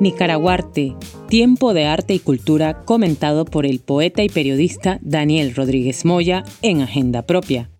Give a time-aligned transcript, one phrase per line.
[0.00, 0.96] Nicaraguarte,
[1.28, 6.82] tiempo de arte y cultura comentado por el poeta y periodista Daniel Rodríguez Moya en
[6.82, 7.70] Agenda Propia.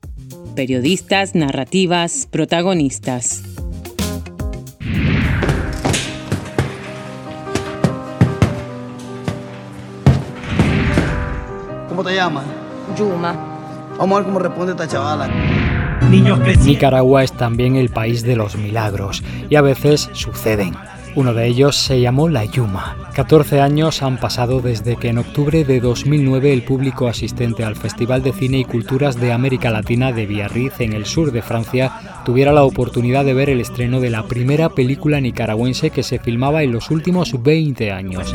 [0.54, 3.42] Periodistas, narrativas, protagonistas.
[11.88, 12.44] ¿Cómo te llamas?
[12.96, 13.32] Yuma.
[13.98, 15.63] Vamos a ver cómo responde esta chavala.
[16.10, 20.74] Nicaragua es también el país de los milagros y a veces suceden.
[21.16, 22.96] Uno de ellos se llamó La Yuma.
[23.14, 28.22] 14 años han pasado desde que en octubre de 2009 el público asistente al Festival
[28.24, 32.52] de Cine y Culturas de América Latina de Biarritz, en el sur de Francia, tuviera
[32.52, 36.72] la oportunidad de ver el estreno de la primera película nicaragüense que se filmaba en
[36.72, 38.34] los últimos 20 años.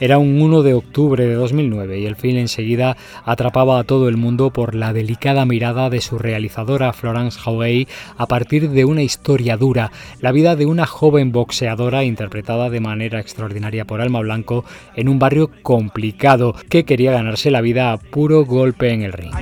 [0.00, 4.16] Era un 1 de octubre de 2009 y el film enseguida atrapaba a todo el
[4.16, 7.86] mundo por la delicada mirada de su realizadora Florence Haughey
[8.16, 13.20] a partir de una historia dura, la vida de una joven boxeadora interpretada de manera
[13.20, 14.64] extraordinaria por Alma Blanco
[14.96, 19.32] en un barrio complicado que quería ganarse la vida a puro golpe en el ring.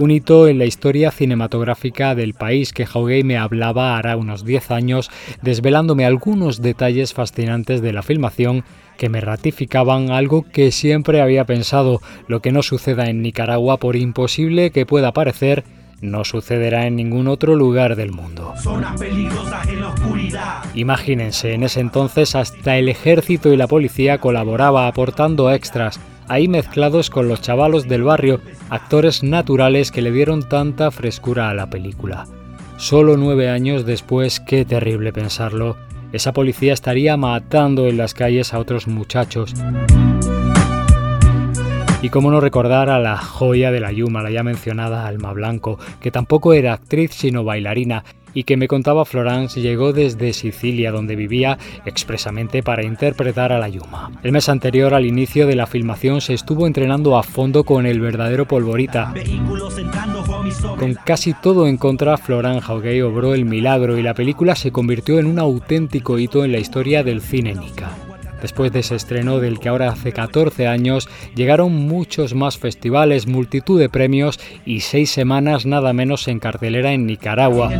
[0.00, 4.70] Un hito en la historia cinematográfica del país que Haughey me hablaba hará unos 10
[4.70, 5.10] años
[5.42, 8.62] desvelándome algunos detalles fascinantes de la filmación
[8.96, 13.96] que me ratificaban algo que siempre había pensado, lo que no suceda en Nicaragua por
[13.96, 15.64] imposible que pueda parecer,
[16.00, 18.54] no sucederá en ningún otro lugar del mundo.
[20.74, 25.98] Imagínense, en ese entonces hasta el ejército y la policía colaboraba aportando extras,
[26.28, 28.40] ahí mezclados con los chavalos del barrio,
[28.70, 32.26] actores naturales que le dieron tanta frescura a la película.
[32.76, 35.76] Solo nueve años después, qué terrible pensarlo,
[36.12, 39.52] esa policía estaría matando en las calles a otros muchachos.
[42.00, 45.78] Y cómo no recordar a la joya de la Yuma, la ya mencionada Alma Blanco,
[46.00, 51.16] que tampoco era actriz sino bailarina y que me contaba Florence llegó desde Sicilia, donde
[51.16, 54.10] vivía expresamente para interpretar a la Yuma.
[54.22, 58.00] El mes anterior al inicio de la filmación se estuvo entrenando a fondo con el
[58.00, 59.12] verdadero polvorita.
[60.78, 65.18] Con casi todo en contra, Florence Haughey obró el milagro y la película se convirtió
[65.18, 67.90] en un auténtico hito en la historia del cine nica.
[68.40, 73.78] Después de ese estreno del que ahora hace 14 años, llegaron muchos más festivales, multitud
[73.78, 77.70] de premios y seis semanas nada menos en cartelera en Nicaragua.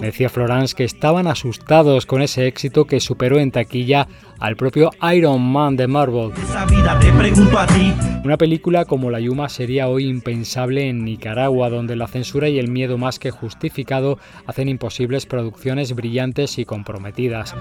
[0.00, 4.06] Decía Florence que estaban asustados con ese éxito que superó en taquilla
[4.44, 6.30] al propio Iron Man de Marvel.
[8.24, 12.68] Una película como La Yuma sería hoy impensable en Nicaragua, donde la censura y el
[12.68, 17.54] miedo más que justificado hacen imposibles producciones brillantes y comprometidas.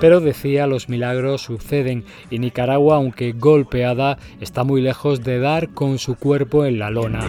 [0.00, 5.98] Pero decía, los milagros suceden y Nicaragua, aunque golpeada, está muy lejos de dar con
[5.98, 7.26] su cuerpo en la lona.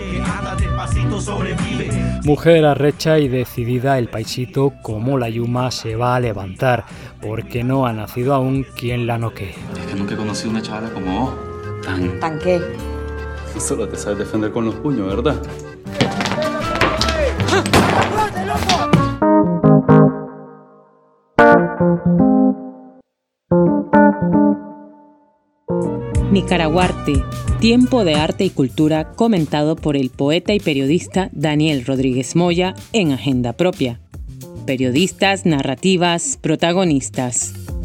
[2.24, 6.86] Mujer arrecha y decidida, el paisito como la Yuma se va a levantar
[7.22, 9.54] porque no ha nacido aún quien la noquee.
[9.80, 11.34] Es que nunca he conocido una chavala como vos.
[11.84, 12.20] Tan.
[12.20, 12.62] ¿Tan qué?
[13.60, 15.42] Solo te sabes defender con los puños, ¿verdad?
[26.32, 27.24] Nicaraguarte,
[27.60, 33.12] tiempo de arte y cultura comentado por el poeta y periodista Daniel Rodríguez Moya en
[33.12, 34.00] Agenda Propia
[34.70, 37.79] periodistas, narrativas, protagonistas.